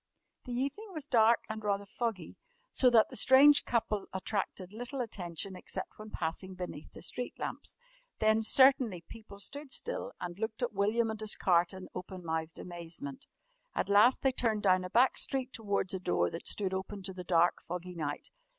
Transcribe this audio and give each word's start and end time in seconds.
The 0.45 0.53
evening 0.53 0.91
was 0.93 1.05
dark 1.05 1.41
and 1.47 1.63
rather 1.63 1.85
foggy, 1.85 2.35
so 2.71 2.89
that 2.89 3.09
the 3.09 3.15
strange 3.15 3.65
couple 3.65 4.07
attracted 4.11 4.73
little 4.73 4.99
attention, 4.99 5.55
except 5.55 5.99
when 5.99 6.09
passing 6.09 6.55
beneath 6.55 6.91
the 6.91 7.03
street 7.03 7.37
lamps. 7.37 7.77
Then 8.17 8.41
certainly 8.41 9.01
people 9.07 9.37
stood 9.37 9.69
still 9.69 10.13
and 10.19 10.39
looked 10.39 10.63
at 10.63 10.73
William 10.73 11.11
and 11.11 11.19
his 11.21 11.35
cart 11.35 11.71
in 11.71 11.87
open 11.93 12.25
mouthed 12.25 12.57
amazement. 12.57 13.27
At 13.75 13.89
last 13.89 14.23
they 14.23 14.31
turned 14.31 14.63
down 14.63 14.83
a 14.83 14.89
back 14.89 15.19
street 15.19 15.53
towards 15.53 15.93
a 15.93 15.99
door 15.99 16.31
that 16.31 16.47
stood 16.47 16.73
open 16.73 17.03
to 17.03 17.13
the 17.13 17.23
dark, 17.23 17.61
foggy 17.61 17.93
night. 17.93 18.31